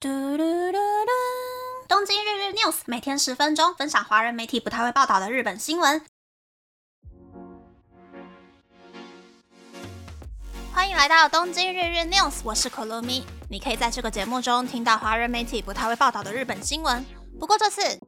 [0.00, 1.10] 嘟嘟嘟嘟！
[1.86, 6.02] 东京日日 news 每天十分钟，分享华人媒体不太会报道的日本新闻。
[10.72, 13.22] 欢迎来到东京日日 news，我是可乐咪。
[13.50, 17.04] 你可以在这个节目中听到华人媒体不太会报道的日本新闻。
[17.38, 18.00] 不过这次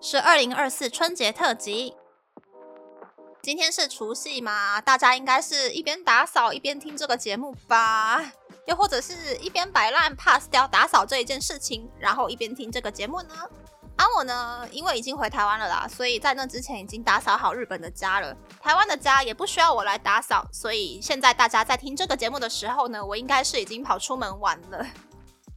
[0.00, 1.92] 是二零二四春节特辑。
[3.40, 8.32] 今天是除夕嘛，大家应该是一边打扫一边听这个节目吧？
[8.66, 13.34] 又或者是一边摆烂 pass 掉打扫这一件事情，然后一边听这个节目呢？
[13.96, 18.36] 而我呢，因为已经回台湾了啦，所以在那之前已经打扫好日本的家了。
[18.60, 24.86] 台湾的家也不需要我来打扫，所以现在大家在听这个节目的时候呢，我应该是已经跑出门玩了。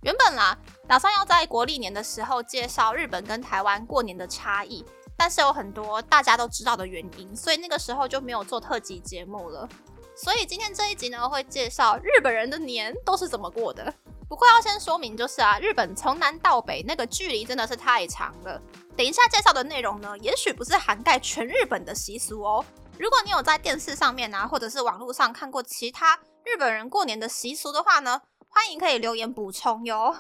[0.04, 4.84] 原本啦，打算要在国历年的时候介绍日本跟台湾过年的差异。
[5.22, 9.70] 但是有很多大家都知道的原因，所以那个时候就没有做特辑节目了。
[10.16, 13.94] 所以今天这一集呢，会介绍日本人的年都是怎么过的。
[14.28, 18.60] 不过要先说明，就是啊，日本从南到北那个距离真的是太长了。
[18.98, 22.66] 等一下介绍的内容呢，也许不是涵盖全日本的习俗哦。
[22.98, 30.16] 如果你有在电视上面啊，或者是网络上看过其他日本人过年的习俗的话呢，欢迎可以留言补充哟。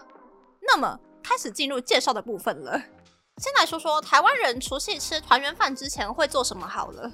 [0.61, 2.79] 那么开始进入介绍的部分了。
[3.41, 7.11] 先来说说台湾人除夕吃团圆饭之前会做什么好了。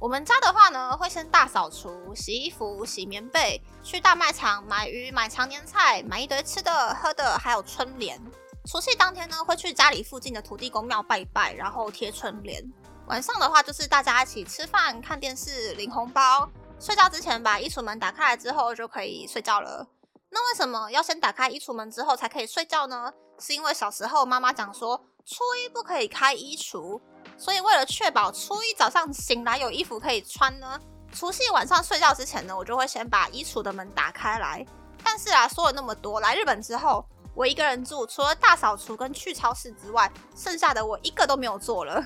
[0.00, 8.20] 我们家的话呢，会先大扫除、洗衣服、洗棉被，去大卖场买鱼、买常年菜，买一堆吃的、喝的，还有春联。
[8.66, 12.60] 除夕当天呢，会去家里附近的土地公庙拜拜，然后贴春联。
[13.06, 16.50] 晚上的话，就是大家一起吃饭、看电视、领红包。
[16.80, 19.86] 睡觉之前把衣橱门打开来之后，就可以睡觉了。
[20.30, 23.12] 那为什么要先打开衣橱门之后才可以睡觉呢？
[23.38, 25.04] 是因为小时候妈妈讲说。
[25.30, 26.98] 初一不可以开衣橱，
[27.36, 30.80] 所以为了确保初一早上醒来有衣服可以穿呢，
[31.12, 34.64] 除夕晚上睡觉之前呢，我就会先把衣橱的门打开来。
[35.04, 37.04] 但是啊，说了那么多，来日本之后，
[37.34, 42.02] 我一个人住，除了大扫除跟去超市之外，剩下的我一个都没有做了。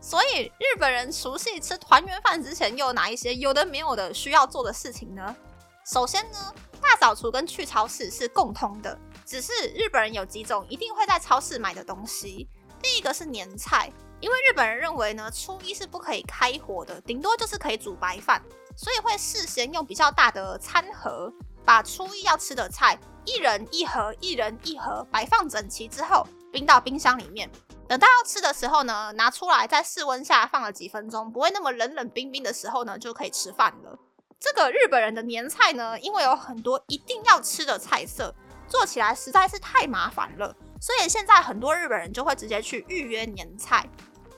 [0.00, 5.36] 所以日本人除夕吃团圆饭之前，又有哪一些有的没有的需要做的事情呢？
[5.84, 6.52] 首先呢，
[6.82, 12.48] 大扫除跟去超市是共通的，只是日本人有几种一定会在超市买的东西。
[12.82, 18.42] 第一个是年菜，因为日本人认为呢，初一是不可以开火的，顶多就是可以煮白饭，
[18.76, 21.32] 所以会事先用比较大的餐盒，
[21.64, 27.50] 把初一要吃的菜一人一盒，一人一盒摆放整齐之后，冰到冰箱里面，
[27.88, 33.98] 等到要吃的时候呢，拿出来在室温下放了几分钟，不会那么冷冷冰冰的时候呢，就可以吃饭了。
[34.38, 38.34] 这个日本人的年菜呢，因为有很多一定要吃的菜色，
[38.68, 40.54] 做起来实在是太麻烦了。
[40.80, 43.88] 所以现在很多日本人就会直接去预约年菜，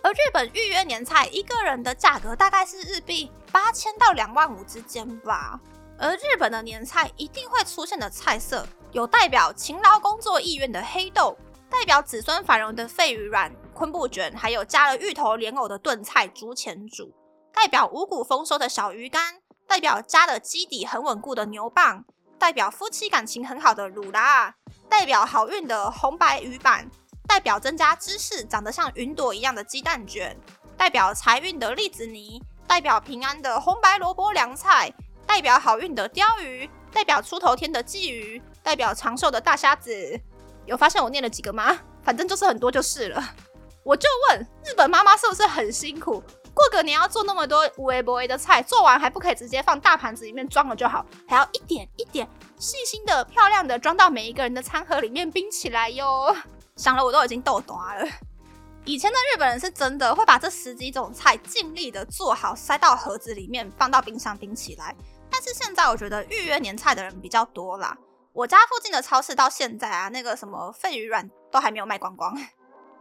[0.02, 5.60] 而日本预约年菜一个人的价格大概是日币八千到两万五之间吧。
[5.98, 11.36] 而日本的年菜一定会出现的菜色有代表勤劳工作意愿的黑豆，
[11.68, 17.12] 代表子孙繁荣的肺鱼卵昆布卷，还有加了芋头莲藕的炖菜竹前煮，
[17.52, 22.04] 代表五谷丰收的小鱼干，代表加了基底很稳固的牛蒡，
[22.38, 24.54] 代表夫妻感情很好的卤拉。
[24.88, 26.90] 代表好运的红白鱼板，
[27.26, 30.36] 代表增加知识长得像云朵一样的鸡蛋卷，
[30.76, 34.92] 代表财运的栗子泥，代表平安的红白萝卜凉菜，
[35.26, 40.20] 代表好运的鲷鱼，代表出头天的鲫鱼，代表长寿的大虾子。
[40.66, 41.78] 有发现我念了几个吗？
[42.02, 43.34] 反正就是很多就是了。
[43.84, 46.22] 我就问日本妈妈是不是很辛苦？
[46.52, 56.36] 过个年要做那么多无为不为的菜，做完还不可以直接放大盘子里面装了就好，还要一点一点细心的、漂亮的装到每一个人的餐盒里面冰起来哟。
[56.76, 58.08] 想了我都已经逗短了。
[58.84, 64.94] 以前的日本人是真的会把这十几种菜尽力的做好，塞到盒子里面放到冰箱冰起来。
[65.30, 67.96] 但是现在我觉得预约年菜的人比较多啦。
[68.32, 72.36] 我家附近的超市到现在啊，那个什么肺鱼软都还没有卖光光。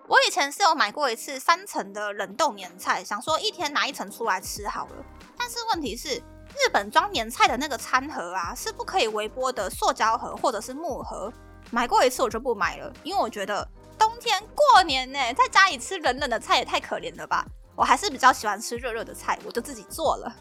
[0.08, 5.06] 我以前是有买过一次三层的冷冻年菜，想说一天拿一层出来吃好了。
[5.38, 6.22] 但是问题是，
[6.66, 11.32] 日本装年菜的那个餐盒啊，是不可以微波的塑胶盒或者是木盒。
[11.72, 13.68] 买过一次我就不买了，因为我觉得
[13.98, 17.46] 冬天过年呢，在家里吃冷冷的菜也太可怜了吧。
[17.76, 20.36] 我还是比较喜欢吃热热的菜，我就自己做了。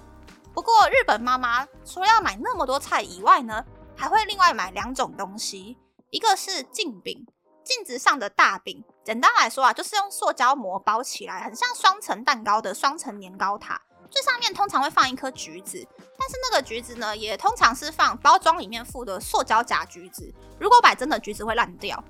[0.54, 3.64] 不过日本妈妈除了要买那么多菜以外呢，
[3.94, 5.76] 还会另外买两种东西，
[6.10, 7.26] 一个是镜饼。
[7.62, 13.82] 镜子上的大饼，简单来说啊，就是用塑胶膜包起来，很像双层蛋糕的双层年糕塔。
[14.10, 15.86] 最上面通常会放一颗橘子，
[16.18, 20.32] 但是那个橘子呢，也通常是放包装里面附的塑胶假橘子。
[20.58, 22.02] 如果摆真的橘子会烂掉。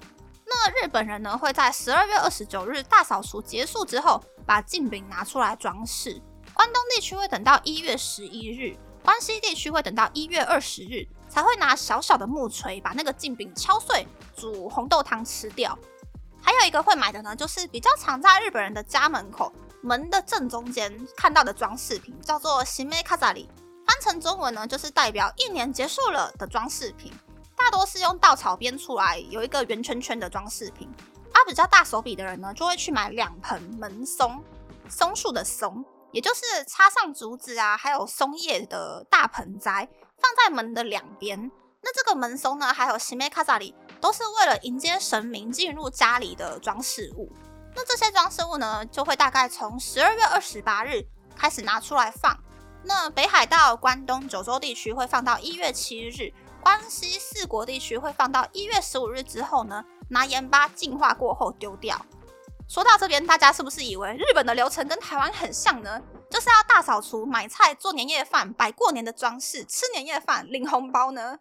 [0.48, 6.22] 那日本人呢，会在十二月二十九日大扫除结束之后，把镜饼拿出来装饰。
[6.54, 14.06] 关东地区会等到一月十一日，关西地区会等到一月二十日，才会拿小小的木锤把那个镜饼敲碎，
[14.36, 15.76] 煮红豆汤吃掉。
[16.40, 19.52] 还有一个会买的呢，就是比较常在日本人的家门口
[19.82, 23.48] 门的正中间看到的装饰品，叫做“新梅卡扎里”，
[23.86, 27.12] 翻成中文呢，就是代表一年结束了的装饰品。
[27.56, 30.88] 大多是用稻草编出来，有一个圆圈圈的装饰品。
[31.32, 34.42] 啊，比较大手笔的人呢，就会去买两盆门松，
[34.88, 39.88] 松树的松，也就是插上竹子啊，还有松叶的大盆栽，
[40.20, 41.50] 放在门的两边。
[41.82, 43.74] 那这个门松呢，还有新梅卡扎里。
[43.98, 47.32] 都是为了迎接神明进入家里的装饰物。
[47.76, 51.04] 那这些装饰物呢，就会大概从十二月二十八日
[51.36, 52.36] 开始拿出来放。
[52.82, 56.32] 那北海道、关东、九州地区会放到一月七日，
[56.62, 62.00] 关西四国地区会放到一月十五日之后呢，拿盐巴净化过后丢掉。
[62.66, 66.00] 说到这边，大家是不是以为日本的流程跟台湾很像呢？
[66.30, 71.38] 就是要大扫除、买菜、做年夜饭、摆过年的装饰、吃年夜饭、领红包呢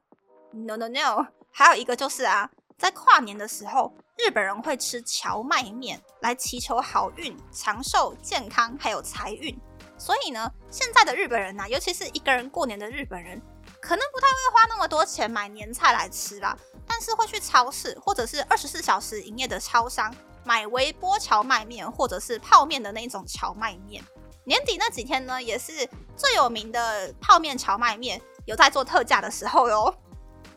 [0.51, 1.27] ？No No No！
[1.51, 9.57] 还有一个就是啊，在跨年的时候，日本人会吃荞麦面来祈求好运、长寿、健康，还有财运。
[9.97, 13.41] 所以呢，现在的日本人呐，尤其是一个人过年的日本人，
[13.81, 16.57] 可能不太会花那么多钱买年菜来吃啦，
[16.88, 20.13] 但是会去超市或者是二十四小时营业的超商
[20.44, 24.03] 买微波荞麦面或者是泡面的那种荞麦面。
[24.45, 29.94] 年底那几天呢，也是最有名的泡面荞麦面有在做特价的时候哟。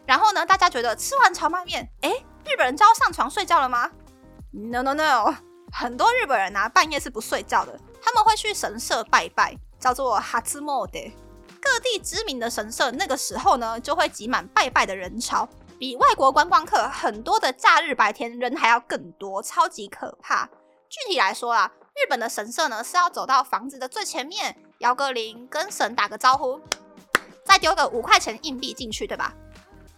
[0.07, 0.47] 然后呢？
[0.47, 2.11] 大家觉得吃完荞麦面，哎，
[2.49, 3.91] 日本人就要上床睡觉了吗
[4.53, 5.35] ？No No No，
[5.73, 10.99] 很多日本人啊，半夜是不睡觉的，他们会去神社拜拜，叫做哈兹莫德。
[11.61, 15.47] 各地知名的神社，那个时候呢，就会挤满拜拜的人潮，
[15.79, 20.49] 比外国观光客很多的假日白天人还要更多，超级可怕。
[20.89, 26.59] 具体来说啊，日本的神社呢，是要走到房子的最前面，摇个铃，跟神打个招呼，
[27.45, 29.35] 再丢个五块钱硬币进去，对吧？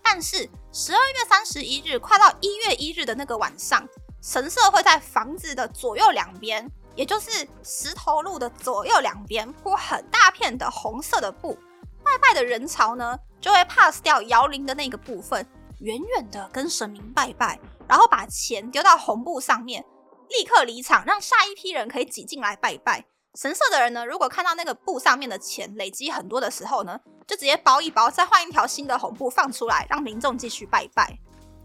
[0.03, 3.87] 但是十二月三十一日快到一月一日的那个晚上，
[4.23, 11.57] 神社会在房子的左右两边，也就是石头路的左右两边铺很大片的红色的布，
[12.05, 15.47] 拜拜的人潮呢就会 pass 掉摇铃的那个部分，
[15.81, 17.59] 远远的跟神明拜拜，
[17.89, 19.85] 然后把钱丢到红布上面，
[20.29, 23.07] 立刻离场，让下一批人可以挤进来拜拜。
[23.35, 26.99] 神社的人呢，如果看到那个布上面的钱累积很多的时候呢，
[27.31, 31.05] 就直接包一包，再换一条新的红布放出来，让民众继续拜拜。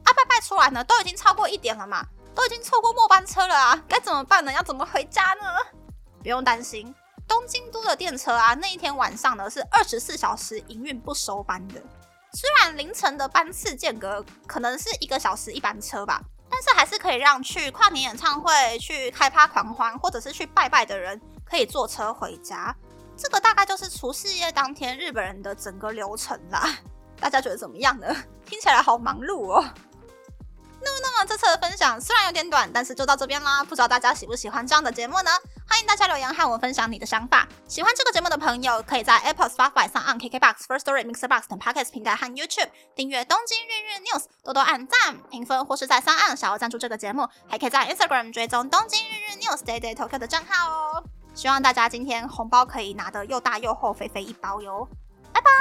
[0.04, 4.54] 啊，拜拜出来呢，都已经超过一点了嘛，都已经错过末班车了啊，该怎么办呢？
[4.54, 5.48] 要怎么回家呢？
[6.22, 6.94] 不用担心，
[7.28, 11.82] 东京都的电车啊，那一天晚上呢是二十四小时营运不收班的。
[12.34, 21.20] 虽然凌晨的班次间隔可能是一个小时一班车吧，但是还是可以让去跨年演唱会、去开趴狂欢或者是去拜拜的人。
[21.48, 22.76] 可以坐车回家，
[23.18, 26.78] 这个大概就是除夕夜当天日本人的整个流程啦。
[27.20, 28.08] 大家觉得怎么样呢？
[28.46, 29.66] 听起来好忙碌哦。
[30.82, 33.64] 那么，那么这次的分享虽然有点短，但是就到这边啦。
[33.64, 35.32] 不知道大家喜不喜欢这样的节目呢？
[35.68, 37.48] 欢迎大家留言和我分享你的想法。
[37.68, 49.96] 喜欢这个节目的朋友，可以在 Apple、Spotify 上按 KKBox、First Story、Mixer Box 等 Podcast 平台和 YouTube 订阅《东京日日 News》，多多按赞、评分，或是在上岸想要赞助这个节目，还可以在 Instagram 追踪《东京日日 News》Day Day
[49.96, 51.04] Tokyo 的账号哦。
[51.36, 54.88] 希望大家今天红包可以拿的又大又厚，肥肥一包哟！
[55.34, 55.52] 拜拜。